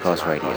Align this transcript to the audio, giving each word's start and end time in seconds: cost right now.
cost 0.00 0.24
right 0.24 0.42
now. 0.42 0.49